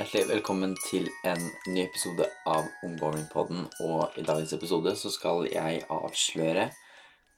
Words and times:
Hjertelig 0.00 0.30
velkommen 0.30 0.70
til 0.80 1.10
en 1.28 1.42
ny 1.68 1.82
episode 1.82 2.24
av 2.48 2.64
Ungbowlingpodden. 2.86 3.66
Og 3.84 4.14
i 4.16 4.22
dagens 4.24 4.54
episode 4.56 4.94
så 4.96 5.10
skal 5.12 5.44
jeg 5.50 5.82
avsløre 5.92 6.70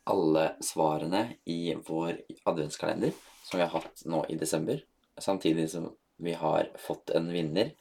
alle 0.07 0.45
svarene 0.63 1.25
i 1.51 1.73
vår 1.75 2.21
adventskalender 2.47 3.17
som 3.43 3.59
vi 3.59 3.65
har 3.65 3.73
hatt 3.73 4.05
nå 4.07 4.23
i 4.31 4.39
desember. 4.39 4.79
Samtidig 5.19 5.67
som 5.75 5.91
vi 6.23 6.37
har 6.39 6.71
fått 6.79 7.11
en 7.19 7.27
vinner, 7.35 7.75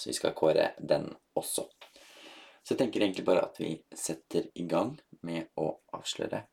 så 0.00 0.08
vi 0.08 0.16
skal 0.16 0.32
kåre 0.32 0.70
den 0.80 1.10
også. 1.36 1.68
Så 2.64 2.72
jeg 2.72 2.80
tenker 2.86 3.04
egentlig 3.04 3.28
bare 3.28 3.44
at 3.50 3.60
vi 3.60 3.74
setter 3.92 4.48
i 4.56 4.64
gang 4.64 4.94
med 5.20 5.52
å 5.60 5.74
avsløre 5.92 6.46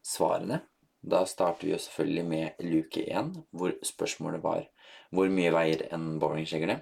svarene. 0.00 0.62
Da 1.04 1.26
starter 1.28 1.68
vi 1.68 1.76
jo 1.76 1.84
selvfølgelig 1.84 2.30
med 2.32 2.64
luke 2.64 3.04
1, 3.04 3.34
hvor 3.52 3.76
spørsmålet 3.84 4.40
var 4.40 4.70
hvor 5.12 5.28
mye 5.28 5.52
veier 5.52 5.90
en 5.92 6.14
bowlingskjegle? 6.22 6.80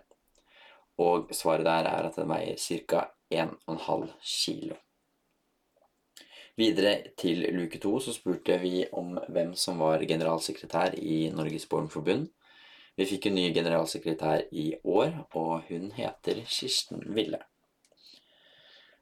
Og 0.98 1.30
svaret 1.34 1.66
der 1.66 1.86
er 1.90 2.08
at 2.08 2.18
den 2.18 2.28
veier 2.30 2.58
ca. 2.58 3.06
1,5 3.30 4.06
kilo. 4.24 4.76
Videre 6.58 6.94
til 7.16 7.44
luke 7.54 7.78
2 7.78 7.98
så 8.00 8.12
spurte 8.16 8.56
vi 8.58 8.86
om 8.92 9.12
hvem 9.28 9.52
som 9.54 9.78
var 9.78 10.02
generalsekretær 10.02 10.96
i 10.98 11.28
Norges 11.30 11.68
Bornforbund. 11.70 12.26
Vi 12.98 13.06
fikk 13.06 13.28
en 13.28 13.36
ny 13.38 13.52
generalsekretær 13.54 14.48
i 14.50 14.72
år, 14.82 15.12
og 15.38 15.68
hun 15.68 15.92
heter 15.94 16.40
Kirsten 16.50 17.04
Ville. 17.14 17.38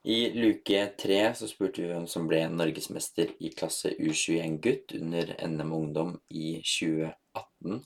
I 0.04 0.18
luke 0.36 0.82
tre 1.00 1.22
så 1.34 1.48
spurte 1.48 1.80
vi 1.80 1.88
hvem 1.88 2.04
som 2.06 2.28
ble 2.28 2.42
norgesmester 2.52 3.32
i 3.40 3.48
klasse 3.56 3.94
U21 3.96 4.60
gutt 4.62 4.92
under 5.00 5.32
NM 5.48 5.72
Ungdom 5.74 6.12
i 6.28 6.58
2018. 6.60 7.80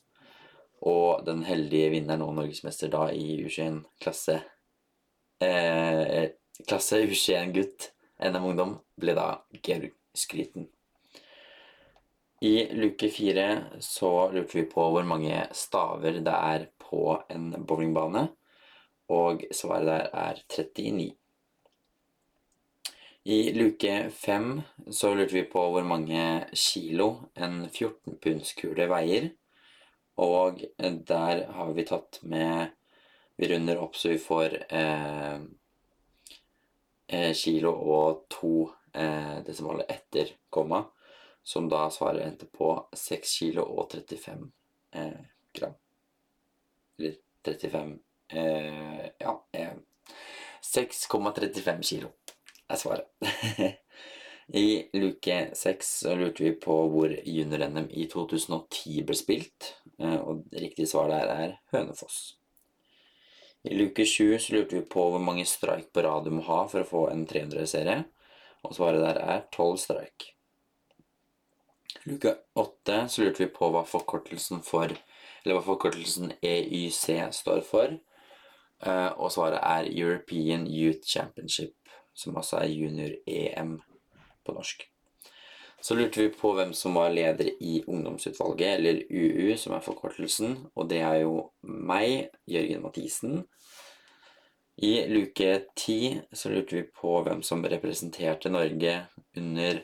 Og 0.88 1.24
den 1.26 1.44
heldige 1.44 1.90
vinneren 1.92 2.24
og 2.24 2.34
norgesmester 2.38 2.88
da 2.92 3.10
i 3.12 3.42
U21 3.44 3.82
klasse 4.00 4.40
eh, 5.44 6.30
Klasse 6.68 7.00
U21 7.04 7.54
gutt 7.56 7.90
NM 8.20 8.44
Ungdom 8.50 8.74
ble 9.00 9.14
da 9.16 9.30
Georg 9.64 9.94
Skryten. 10.16 10.66
I 12.40 12.72
luke 12.72 13.08
fire 13.12 13.46
så 13.84 14.30
lurte 14.32 14.56
vi 14.56 14.66
på 14.68 14.84
hvor 14.92 15.04
mange 15.08 15.42
staver 15.56 16.20
det 16.24 16.36
er 16.36 16.66
på 16.80 17.18
en 17.32 17.50
bowlingbane, 17.68 18.26
og 19.12 19.44
svaret 19.52 19.88
der 19.88 20.06
er 20.16 20.40
39. 20.48 21.10
I 23.28 23.38
luke 23.52 23.96
fem 24.16 24.62
så 24.88 25.12
lurte 25.14 25.36
vi 25.36 25.44
på 25.52 25.66
hvor 25.72 25.84
mange 25.84 26.46
kilo 26.56 27.10
en 27.36 27.66
14-pundskule 27.68 28.88
veier. 28.88 29.28
Og 30.16 30.64
der 30.80 31.44
har 31.52 31.72
vi 31.72 31.84
tatt 31.86 32.20
med 32.22 32.76
Vi 33.36 33.48
runder 33.48 33.78
opp 33.80 33.96
så 33.96 34.10
vi 34.12 34.18
får 34.20 34.56
eh, 34.68 35.40
eh 37.08 37.32
kilo 37.32 37.70
og 37.72 38.26
to 38.28 38.68
eh, 38.92 39.38
desimaler 39.46 39.88
etter 39.88 40.34
komma, 40.50 40.82
som 41.42 41.68
da 41.68 41.86
svarer 41.90 42.26
endte 42.26 42.46
på 42.46 42.74
6 42.92 43.38
kilo 43.38 43.64
og 43.64 43.96
35 43.96 44.44
eh, 44.92 45.20
gram. 45.56 45.72
Eller 46.98 47.16
35 47.44 47.98
eh, 48.28 49.06
Ja, 49.18 49.34
6,35 50.60 51.68
eh, 51.68 51.80
kilo 51.80 52.12
er 52.68 52.76
svaret. 52.76 53.08
I 54.52 54.88
luke 54.92 55.50
seks 55.54 56.04
lurte 56.18 56.42
vi 56.42 56.50
på 56.58 56.74
hvor 56.90 57.12
junior-NM 57.24 57.86
i 57.94 58.08
2010 58.10 59.04
ble 59.06 59.14
spilt, 59.14 59.74
eh, 60.00 60.16
og 60.18 60.42
riktig 60.50 60.88
svar 60.90 61.10
der 61.12 61.30
er 61.30 61.52
Hønefoss. 61.70 62.34
I 63.62 63.76
luke 63.76 64.06
sju 64.08 64.32
lurte 64.50 64.80
vi 64.80 64.82
på 64.82 65.04
hvor 65.12 65.22
mange 65.22 65.44
strike 65.46 65.92
på 65.94 66.02
rad 66.02 66.26
du 66.26 66.32
må 66.34 66.42
ha 66.48 66.64
for 66.72 66.82
å 66.82 66.88
få 66.88 67.04
en 67.12 67.26
300-serie, 67.30 68.02
og 68.66 68.74
svaret 68.74 69.04
der 69.04 69.20
er 69.22 69.44
12 69.54 69.78
strike. 69.84 70.32
I 72.00 72.10
luke 72.10 72.34
åtte 72.58 73.04
lurte 73.20 73.44
vi 73.44 73.50
på 73.54 73.70
hva 73.70 73.84
forkortelsen 73.86 74.64
for 74.66 74.90
hva 75.44 75.60
forkortelsen 75.64 76.34
EYC 76.42 77.30
står 77.38 77.62
for, 77.68 77.94
eh, 78.82 79.10
og 79.14 79.30
svaret 79.30 79.62
er 79.62 79.92
European 79.94 80.66
Youth 80.66 81.06
Championship 81.06 81.76
som 82.14 82.36
altså 82.36 82.58
er 82.60 82.74
junior-EM 82.74 83.78
på 84.50 84.58
norsk. 84.58 84.90
Så 85.80 85.96
lurte 85.96 86.20
vi 86.20 86.28
på 86.28 86.52
hvem 86.52 86.74
som 86.76 86.98
var 86.98 87.12
leder 87.14 87.48
i 87.62 87.80
ungdomsutvalget, 87.86 88.74
eller 88.76 89.00
UU, 89.08 89.56
som 89.56 89.72
er 89.72 89.84
forkortelsen, 89.84 90.58
og 90.76 90.90
det 90.90 91.00
er 91.00 91.22
jo 91.22 91.46
meg, 91.62 92.28
Jørgen 92.50 92.82
Mathisen. 92.84 93.38
I 94.80 95.06
luke 95.08 95.54
ti 95.76 96.18
så 96.32 96.52
lurte 96.52 96.76
vi 96.76 96.84
på 97.00 97.22
hvem 97.24 97.40
som 97.44 97.64
representerte 97.64 98.52
Norge 98.52 98.94
under 99.36 99.82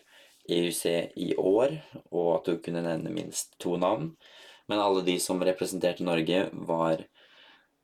EUC 0.48 0.84
i 1.16 1.32
år, 1.36 1.78
og 2.12 2.28
at 2.38 2.50
du 2.50 2.60
kunne 2.64 2.84
nevne 2.84 3.12
minst 3.12 3.56
to 3.60 3.76
navn. 3.80 4.12
Men 4.68 4.82
alle 4.82 5.04
de 5.06 5.16
som 5.22 5.42
representerte 5.44 6.04
Norge, 6.04 6.46
var 6.52 7.06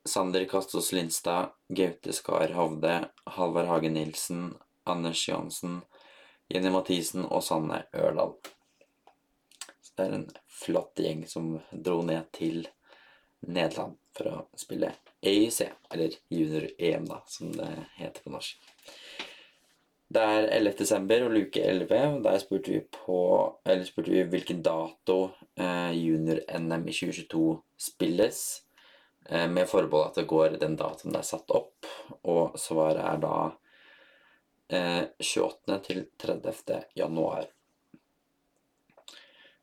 Sander 0.08 0.44
Kastås 0.50 0.92
Lindstad, 0.92 1.52
Gaute 1.68 2.12
Skar 2.12 2.52
Hovde, 2.56 2.96
Halvard 3.24 3.70
Hagen 3.70 3.94
Nilsen, 3.94 4.50
Anders 4.84 5.28
Johansen, 5.28 5.80
Jenny 6.52 6.70
Mathisen 6.72 7.24
og 7.24 7.42
Sanne 7.44 7.84
Ørdal. 7.96 8.34
Så 9.80 9.96
det 9.96 10.06
er 10.06 10.16
en 10.18 10.28
flott 10.62 11.00
gjeng 11.00 11.24
som 11.28 11.54
dro 11.72 12.02
ned 12.04 12.28
til 12.36 12.66
Nederland 13.48 13.96
for 14.12 14.28
å 14.28 14.40
spille 14.60 14.92
EIC, 15.24 15.62
eller 15.94 16.16
junior-EM, 16.28 17.06
da, 17.08 17.22
som 17.26 17.52
det 17.56 17.70
heter 17.96 18.24
på 18.24 18.32
norsk. 18.34 18.58
Det 20.12 20.20
er 20.20 20.50
11. 20.58 20.74
desember 20.82 21.24
og 21.24 21.32
luke 21.32 21.62
11, 21.64 22.02
og 22.18 22.26
der 22.26 22.42
spurte 22.42 22.74
vi 22.74 22.80
på 22.84 23.20
Eller 23.64 23.86
spurte 23.88 24.12
vi 24.12 24.26
hvilken 24.28 24.60
dato 24.60 25.16
eh, 25.56 25.94
junior-NM 25.96 26.84
i 26.84 26.96
2022 26.98 27.46
spilles. 27.80 28.42
Eh, 29.24 29.48
med 29.48 29.70
forbehold 29.70 30.10
at 30.10 30.20
det 30.20 30.28
går 30.28 30.58
den 30.60 30.76
datoen 30.76 31.14
det 31.14 31.22
er 31.22 31.30
satt 31.30 31.54
opp, 31.56 31.88
og 32.28 32.58
svaret 32.60 33.00
er 33.06 33.22
da 33.22 33.36
28. 34.72 35.74
Eh, 35.74 35.82
til 35.82 36.06
30. 36.18 36.82
januar. 36.94 37.46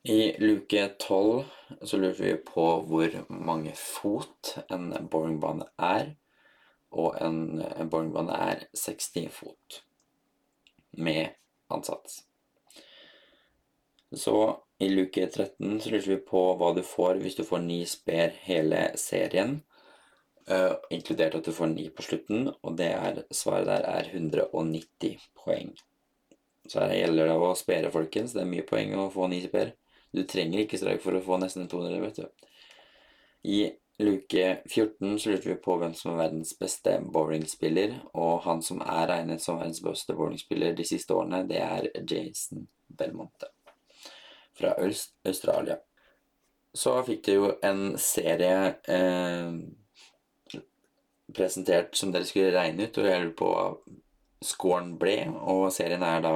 I 0.03 0.35
luke 0.39 0.89
12 0.99 1.43
så 1.81 1.97
lurte 1.97 2.23
vi 2.23 2.35
på 2.37 2.65
hvor 2.87 3.15
mange 3.29 3.73
fot 3.75 4.55
en 4.69 4.93
bowlingbane 5.11 5.67
er. 5.75 6.13
Og 6.89 7.17
en, 7.21 7.59
boringbane 7.89 8.33
er 8.33 8.63
60 8.73 9.27
fot 9.33 9.83
med 10.97 11.35
ansats. 11.69 12.23
Så 14.11 14.35
i 14.79 14.89
luke 14.89 15.27
13 15.27 15.81
så 15.81 15.91
lurer 15.91 16.07
vi 16.15 16.17
på 16.31 16.41
hva 16.57 16.71
du 16.73 16.81
får 16.81 17.19
hvis 17.21 17.37
du 17.37 17.43
får 17.45 17.61
ni 17.65 17.83
sper 17.85 18.33
hele 18.47 18.87
serien. 18.97 19.59
Uh, 20.49 20.73
inkludert 20.89 21.35
at 21.37 21.45
du 21.45 21.53
får 21.53 21.69
9 21.75 21.83
på 21.93 22.03
slutten, 22.07 22.47
og 22.65 22.79
er, 22.81 23.21
svaret 23.29 23.67
der 23.69 23.85
er 23.85 24.07
190 24.09 25.19
poeng. 25.37 25.75
Så 26.69 26.81
her 26.81 26.95
gjelder 26.97 27.29
det 27.29 27.35
å 27.37 27.51
spere, 27.57 27.91
folkens. 27.93 28.33
Det 28.33 28.41
er 28.43 28.49
mye 28.49 28.65
poeng 28.65 28.95
å 28.97 29.11
få 29.13 29.27
ni 29.29 29.43
sper. 29.45 29.75
Du 30.13 30.23
trenger 30.25 30.63
ikke 30.63 30.79
streik 30.81 31.03
for 31.03 31.17
å 31.17 31.21
få 31.25 31.37
nesten 31.41 31.69
200, 31.69 32.01
vet 32.01 32.21
du. 32.21 32.49
I 33.49 33.59
luke 34.01 34.47
14 34.65 35.19
så 35.19 35.33
lurte 35.33 35.49
vi 35.51 35.57
på 35.61 35.75
hvem 35.79 35.93
som 35.97 36.13
er 36.13 36.23
verdens 36.23 36.55
beste 36.59 36.95
bowlingspiller, 37.13 37.95
og 38.13 38.41
han 38.45 38.63
som 38.65 38.81
er 38.85 39.05
regnet 39.11 39.43
som 39.43 39.59
verdens 39.59 39.83
beste 39.85 40.15
bowlingspiller 40.17 40.73
de 40.77 40.87
siste 40.87 41.15
årene, 41.15 41.43
det 41.49 41.61
er 41.61 41.89
Jason 42.09 42.65
Belmonte 42.87 43.51
fra 44.59 44.73
Australia. 44.81 45.77
Så 46.73 46.93
fikk 47.07 47.25
du 47.25 47.31
jo 47.33 47.51
en 47.65 47.95
serie 48.01 48.75
eh, 48.91 49.53
presentert 51.35 51.97
som 51.97 52.13
dere 52.13 52.27
skulle 52.27 52.53
regne 52.55 52.87
ut, 52.87 52.97
og 52.97 53.09
jeg 53.09 53.23
lurer 53.23 53.35
på 53.37 53.49
hva 53.53 53.65
scoren 54.45 54.95
ble. 54.99 55.17
Og 55.29 55.67
serien 55.75 56.03
er 56.05 56.23
da 56.23 56.33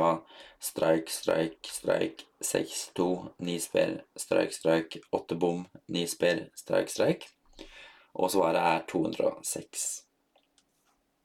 strike, 0.63 1.12
strike, 1.12 1.72
strike, 1.72 2.28
6-2, 2.44 3.10
9 3.40 3.60
sper, 3.63 4.00
strike, 4.19 4.56
strike, 4.56 5.04
8 5.12 5.40
bom, 5.40 5.66
9 5.92 6.07
sper, 6.12 6.48
strike, 6.60 6.92
strike. 6.92 7.30
Og 8.13 8.31
svaret 8.31 8.62
er 8.62 8.88
206. 8.92 9.86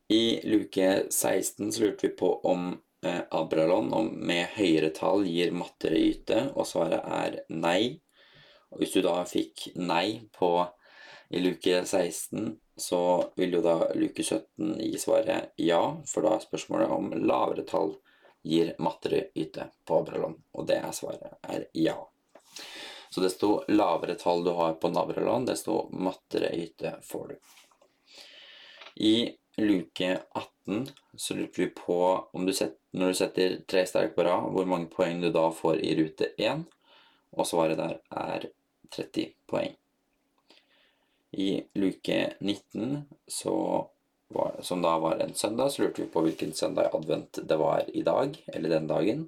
I 0.09 0.41
luke 0.49 0.93
16 1.11 1.73
så 1.73 1.83
lurte 1.83 2.07
vi 2.07 2.15
på 2.17 2.31
om 2.49 2.71
eh, 3.05 3.21
Abralon 3.31 3.93
om 3.93 4.07
med 4.25 4.55
høyere 4.55 4.89
tall 4.97 5.27
gir 5.29 5.53
matteyte, 5.53 6.47
og 6.55 6.65
svaret 6.71 7.05
er 7.05 7.43
nei. 7.53 8.01
Og 8.73 8.81
hvis 8.81 8.97
du 8.97 9.03
da 9.05 9.21
fikk 9.29 9.69
nei 9.77 10.31
på 10.33 10.53
i 11.29 11.43
luke 11.45 11.83
16, 11.85 12.57
så 12.79 13.01
vil 13.37 13.57
jo 13.59 13.63
da 13.65 13.77
luke 13.95 14.23
17 14.23 14.77
gi 14.81 14.99
svaret 14.99 15.53
ja, 15.57 15.81
for 16.07 16.27
da 16.27 16.37
er 16.37 16.45
spørsmålet 16.45 16.95
om 16.95 17.11
lavere 17.27 17.65
tall 17.67 17.97
gir 18.47 18.75
mattere 18.79 19.29
yte 19.35 19.69
på 19.85 19.99
Abralon, 20.01 20.37
og 20.53 20.69
det 20.71 20.79
er 20.79 20.95
svaret 20.95 21.39
er 21.43 21.67
ja. 21.77 21.97
Så 23.11 23.25
desto 23.25 23.63
lavere 23.69 24.15
tall 24.21 24.45
du 24.45 24.53
har 24.57 24.77
på 24.81 24.91
Nabralon, 24.93 25.47
desto 25.49 25.89
mattere 25.93 26.53
yte 26.57 26.99
får 27.03 27.29
du. 27.29 27.37
I 29.09 29.17
luke 29.59 30.21
18 30.33 30.89
så 31.17 31.35
lurte 31.35 31.61
vi 31.61 31.67
på 31.75 32.29
om 32.33 32.47
du 32.47 32.53
setter, 32.53 32.79
når 32.91 33.13
du 33.13 33.19
setter 33.19 33.57
tre 33.67 33.85
sterk 33.87 34.15
på 34.17 34.25
rad, 34.27 34.53
hvor 34.55 34.69
mange 34.71 34.91
poeng 34.93 35.21
du 35.23 35.31
da 35.35 35.49
får 35.55 35.83
i 35.83 35.97
rute 35.99 36.31
1, 36.39 36.65
og 37.37 37.47
svaret 37.47 37.81
der 37.81 37.99
er 38.11 38.49
30 38.95 39.33
poeng. 39.51 39.75
I 41.33 41.63
luke 41.75 42.19
19, 42.41 43.03
så 43.27 43.55
var, 44.29 44.61
som 44.63 44.83
da 44.83 44.99
var 44.99 45.19
en 45.19 45.35
søndag, 45.35 45.73
så 45.73 45.83
lurte 45.83 46.03
vi 46.03 46.13
på 46.13 46.23
hvilken 46.25 46.53
søndag 46.53 46.89
i 46.89 46.97
advent 46.97 47.41
det 47.49 47.57
var 47.61 47.85
i 47.89 48.03
dag, 48.03 48.39
eller 48.47 48.69
den 48.69 48.87
dagen, 48.89 49.27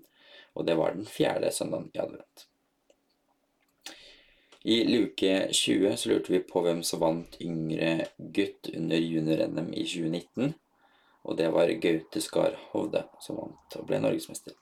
og 0.55 0.67
det 0.67 0.77
var 0.81 0.97
den 0.97 1.07
fjerde 1.07 1.53
søndagen 1.53 1.91
i 1.95 1.99
advent. 1.99 2.47
I 4.63 4.85
luke 4.85 5.49
20 5.53 5.97
så 5.97 6.09
lurte 6.11 6.33
vi 6.33 6.43
på 6.45 6.61
hvem 6.61 6.83
som 6.85 7.01
vant 7.01 7.37
yngre 7.41 8.11
gutt 8.19 8.69
under 8.77 9.01
junior-NM 9.01 9.71
i 9.73 9.87
2019. 9.89 10.53
Og 11.25 11.37
det 11.37 11.49
var 11.53 11.73
Gaute 11.81 12.21
Skar 12.21 12.59
Hovde 12.73 13.07
som 13.25 13.39
vant 13.41 13.79
og 13.81 13.87
ble 13.89 14.03
norgesmester. 14.05 14.53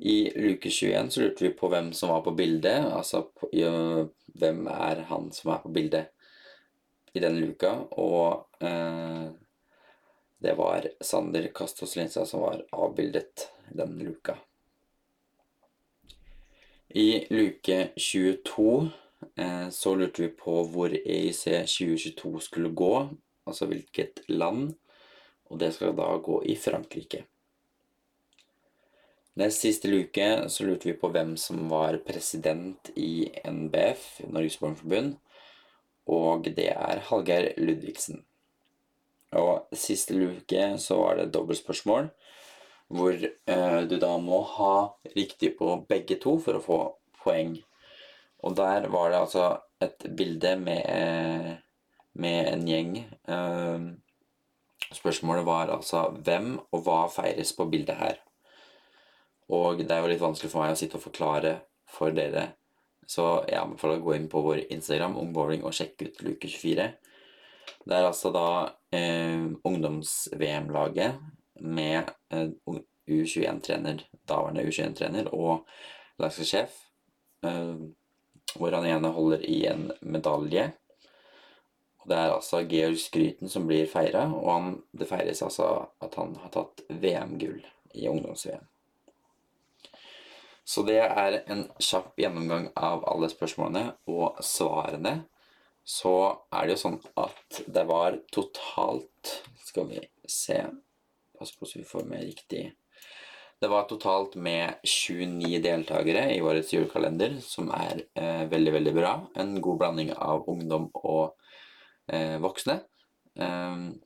I 0.00 0.30
luke 0.40 0.72
21 0.72 1.12
så 1.12 1.20
lurte 1.26 1.44
vi 1.44 1.52
på 1.52 1.68
hvem 1.68 1.92
som 1.92 2.14
var 2.14 2.24
på 2.24 2.32
bildet. 2.36 2.88
Altså 2.88 3.26
på, 3.28 3.50
hvem 4.38 4.66
er 4.70 5.04
han 5.10 5.30
som 5.34 5.54
er 5.54 5.62
på 5.62 5.72
bildet 5.74 6.10
i 7.12 7.22
denne 7.22 7.40
luka. 7.42 7.72
Og 7.98 8.62
uh, 8.62 9.30
det 10.40 10.54
var 10.56 10.86
Sander 11.00 11.50
Kastos 11.54 11.96
Linsa 11.96 12.26
som 12.26 12.46
var 12.46 12.62
avbildet 12.72 13.50
i 13.70 13.76
denne 13.76 14.04
luka. 14.04 14.38
I 16.90 17.26
luke 17.30 17.90
22 17.96 18.88
eh, 19.36 19.68
så 19.70 19.94
lurte 19.94 20.22
vi 20.24 20.28
på 20.34 20.56
hvor 20.72 20.90
EIC 20.90 21.44
2022 21.44 22.40
skulle 22.42 22.72
gå, 22.74 22.94
altså 23.46 23.68
hvilket 23.70 24.24
land, 24.26 24.72
og 25.46 25.60
det 25.62 25.70
skal 25.76 25.94
da 25.94 26.08
gå 26.18 26.40
i 26.50 26.56
Frankrike. 26.58 27.22
Nest 29.40 29.62
siste 29.64 29.88
luke 29.88 30.24
så 30.52 30.64
lurte 30.66 30.90
vi 30.90 30.98
på 31.00 31.08
hvem 31.14 31.30
som 31.40 31.62
var 31.70 31.96
president 32.04 32.90
i 32.98 33.30
NBF, 33.48 34.02
Norges 34.28 34.58
Barneforbund, 34.60 35.14
og 36.12 36.50
det 36.58 36.66
er 36.74 37.00
Hallgeir 37.06 37.54
Ludvigsen. 37.56 38.20
Og 39.40 39.70
siste 39.72 40.18
luke 40.18 40.66
så 40.82 41.00
var 41.00 41.16
det 41.16 41.30
dobbeltspørsmål 41.32 42.10
hvor 42.90 43.14
eh, 43.14 43.80
du 43.88 43.96
da 44.02 44.12
må 44.18 44.42
ha 44.58 44.74
riktig 45.14 45.54
på 45.56 45.72
begge 45.88 46.18
to 46.20 46.36
for 46.42 46.58
å 46.58 46.64
få 46.64 46.78
poeng. 47.22 47.54
Og 48.44 48.56
der 48.58 48.90
var 48.92 49.12
det 49.12 49.24
altså 49.24 49.44
et 49.80 50.08
bilde 50.18 50.56
med, 50.60 51.60
med 52.12 52.40
en 52.50 52.66
gjeng. 52.68 52.96
Eh, 53.30 53.84
spørsmålet 54.90 55.46
var 55.48 55.78
altså 55.78 56.10
hvem 56.18 56.58
og 56.58 56.82
hva 56.84 57.06
feires 57.14 57.54
på 57.56 57.70
bildet 57.70 58.02
her? 58.02 58.26
Og 59.50 59.82
det 59.82 59.90
er 59.90 60.04
jo 60.04 60.10
litt 60.12 60.22
vanskelig 60.22 60.52
for 60.52 60.62
meg 60.62 60.74
å 60.74 60.78
sitte 60.78 60.98
og 60.98 61.04
forklare 61.04 61.56
for 61.90 62.14
dere. 62.14 62.52
Så 63.10 63.24
jeg 63.50 63.58
anbefaler 63.58 63.98
å 63.98 64.04
gå 64.04 64.14
inn 64.14 64.28
på 64.30 64.42
vår 64.44 64.64
Instagram 64.70 65.16
Ungbowling 65.18 65.64
og 65.66 65.74
sjekke 65.74 66.06
ut 66.06 66.20
luke 66.22 66.50
24. 66.50 66.86
Det 67.80 67.96
er 67.96 68.06
altså 68.06 68.30
da 68.34 68.46
eh, 68.94 69.48
ungdoms-VM-laget 69.66 71.18
med 71.66 72.12
eh, 72.30 72.52
U21-trener, 73.10 74.04
daværende 74.28 74.62
U21-trener 74.68 75.32
og 75.34 75.66
landslagssjef, 76.20 76.76
eh, 77.46 77.74
hvor 78.54 78.76
han 78.78 78.86
ene 78.86 79.12
holder 79.16 79.42
i 79.48 79.64
en 79.70 79.88
medalje. 80.00 80.70
Og 82.00 82.08
Det 82.08 82.16
er 82.16 82.34
altså 82.34 82.62
Georg 82.68 82.98
Skryten 83.00 83.50
som 83.50 83.66
blir 83.66 83.90
feira, 83.90 84.28
og 84.30 84.50
han, 84.52 84.74
det 84.92 85.10
feires 85.10 85.42
altså 85.42 85.72
at 86.00 86.14
han 86.20 86.36
har 86.44 86.54
tatt 86.54 86.84
VM-gull 86.88 87.64
i 87.94 88.06
ungdoms-VM. 88.08 88.70
Så 90.64 90.84
det 90.86 91.00
er 91.02 91.40
en 91.50 91.64
kjapp 91.82 92.18
gjennomgang 92.20 92.68
av 92.78 93.04
alle 93.10 93.30
spørsmålene 93.32 93.94
og 94.10 94.38
svarene. 94.44 95.22
Så 95.84 96.12
er 96.54 96.66
det 96.66 96.76
jo 96.76 96.82
sånn 96.84 96.98
at 97.18 97.62
det 97.66 97.82
var 97.88 98.18
totalt 98.34 99.30
Skal 99.64 99.88
vi 99.88 100.02
se 100.28 100.58
Pass 101.38 101.54
på 101.56 101.66
så 101.66 101.80
vi 101.80 101.86
får 101.88 102.04
med 102.10 102.26
riktig 102.28 102.66
Det 103.60 103.70
var 103.72 103.88
totalt 103.88 104.36
med 104.36 104.76
29 104.84 105.62
deltakere 105.64 106.26
i 106.34 106.42
årets 106.44 106.74
julekalender, 106.74 107.38
som 107.44 107.72
er 107.76 108.04
eh, 108.16 108.44
veldig, 108.48 108.72
veldig 108.76 108.92
bra. 108.96 109.10
En 109.36 109.58
god 109.60 109.80
blanding 109.82 110.12
av 110.16 110.46
ungdom 110.48 110.86
og 110.96 111.34
eh, 112.08 112.38
voksne. 112.40 112.78
Um, 113.36 114.00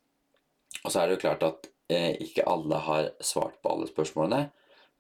og 0.83 0.91
så 0.91 1.01
er 1.01 1.07
det 1.07 1.15
jo 1.15 1.23
klart 1.23 1.47
at 1.47 1.69
eh, 1.87 2.19
ikke 2.27 2.49
alle 2.51 2.81
har 2.89 3.13
svart 3.23 3.61
på 3.63 3.77
alle 3.77 3.87
spørsmålene. 3.93 4.49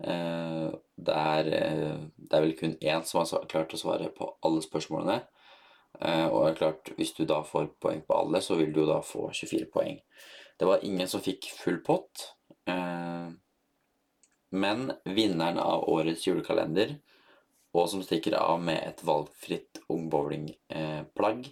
Eh, 0.02 0.68
det, 0.96 1.14
er, 1.14 1.50
eh, 1.58 1.98
det 2.16 2.36
er 2.36 2.44
vel 2.44 2.56
kun 2.58 2.76
én 2.80 3.04
som 3.06 3.22
har 3.22 3.46
klart 3.50 3.74
å 3.74 3.80
svare 3.80 4.10
på 4.14 4.32
alle 4.44 4.62
spørsmålene. 4.64 5.20
Eh, 6.00 6.26
og 6.26 6.44
det 6.44 6.52
er 6.52 6.60
klart, 6.62 6.94
hvis 6.98 7.14
du 7.14 7.24
da 7.28 7.42
får 7.46 7.70
poeng 7.82 8.02
på 8.06 8.16
alle, 8.18 8.42
så 8.42 8.58
vil 8.58 8.72
du 8.74 8.82
jo 8.82 8.90
da 8.90 9.00
få 9.04 9.28
24 9.30 9.70
poeng. 9.74 10.00
Det 10.58 10.66
var 10.68 10.82
ingen 10.86 11.10
som 11.10 11.22
fikk 11.22 11.50
full 11.58 11.80
pott. 11.86 12.30
Men 14.54 14.92
vinneren 15.02 15.58
av 15.58 15.88
årets 15.90 16.28
julekalender, 16.28 16.92
og 17.74 17.88
som 17.90 18.04
stikker 18.06 18.36
av 18.38 18.60
med 18.62 18.78
et 18.86 19.00
valgfritt 19.02 19.80
Ung 19.90 20.06
Bowling-plagg, 20.12 21.48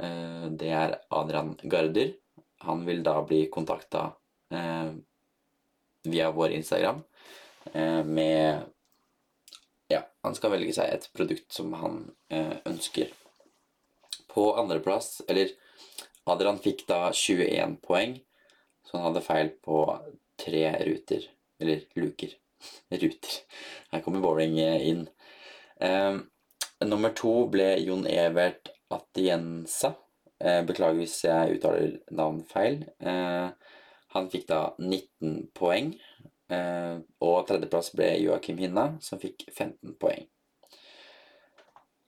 eh, 0.00 0.46
det 0.48 0.70
er 0.72 0.96
Adrian 1.12 1.52
Garder. 1.62 2.14
Han 2.64 2.86
vil 2.88 3.02
da 3.04 3.20
bli 3.28 3.44
kontakta 3.52 4.06
via 6.04 6.30
vår 6.30 6.54
Instagram 6.58 7.02
med 8.06 8.62
Ja, 9.88 10.02
han 10.22 10.36
skal 10.36 10.52
velge 10.54 10.72
seg 10.76 10.92
et 10.92 11.08
produkt 11.16 11.52
som 11.52 11.72
han 11.76 11.98
ønsker. 12.68 13.10
På 14.30 14.52
andreplass, 14.60 15.22
eller 15.28 15.50
Adrian 16.28 16.60
fikk 16.60 16.86
da 16.88 17.10
21 17.12 17.78
poeng, 17.84 18.18
så 18.84 18.96
han 18.96 19.08
hadde 19.08 19.24
feil 19.24 19.50
på 19.64 19.82
tre 20.40 20.64
ruter. 20.86 21.28
Eller 21.60 21.84
luker. 21.98 22.34
Ruter. 22.90 23.38
Her 23.92 24.00
kommer 24.00 24.20
bowling 24.20 24.58
inn. 24.58 25.06
Eh, 25.80 26.18
nummer 26.84 27.14
to 27.16 27.32
ble 27.52 27.74
Jon 27.82 28.06
Evert 28.10 28.70
Atienza. 28.94 29.94
Eh, 30.38 30.62
beklager 30.66 31.00
hvis 31.00 31.18
jeg 31.26 31.58
uttaler 31.58 31.98
navn 32.14 32.42
feil. 32.50 32.84
Eh, 33.00 33.50
han 34.14 34.30
fikk 34.32 34.48
da 34.48 34.62
19 34.78 35.50
poeng. 35.56 35.92
Eh, 36.48 36.96
og 37.24 37.38
tredjeplass 37.48 37.92
ble 37.96 38.14
Joakim 38.22 38.60
Hinna, 38.62 38.90
som 39.04 39.20
fikk 39.20 39.48
15 39.52 39.96
poeng. 40.00 40.26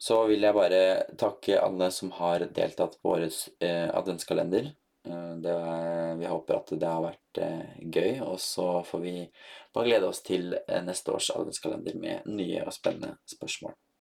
Så 0.00 0.22
vil 0.30 0.46
jeg 0.46 0.56
bare 0.56 0.84
takke 1.20 1.58
alle 1.60 1.90
som 1.92 2.12
har 2.16 2.46
deltatt 2.56 2.96
på 3.02 3.16
årets 3.18 3.50
eh, 3.60 3.84
adventskalender. 3.92 4.70
Eh, 5.04 6.14
vi 6.16 6.30
håper 6.30 6.56
at 6.56 6.72
det 6.72 6.88
har 6.88 7.04
vært 7.04 7.40
eh, 7.44 7.76
gøy, 7.84 8.22
og 8.24 8.40
så 8.40 8.80
får 8.88 9.04
vi 9.04 9.14
bare 9.76 9.90
glede 9.90 10.08
oss 10.08 10.24
til 10.24 10.54
neste 10.86 11.12
års 11.12 11.28
adventskalender 11.34 12.00
med 12.00 12.32
nye 12.32 12.64
og 12.64 12.72
spennende 12.72 13.18
spørsmål. 13.28 13.76